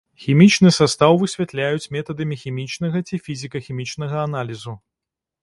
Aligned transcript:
Хімічны 0.21 0.69
састаў 0.77 1.13
высвятляюць 1.23 1.91
метадамі 1.97 2.39
хімічнага 2.45 2.97
ці 3.11 3.21
фізіка-хімічнага 3.27 4.17
аналізу. 4.27 4.77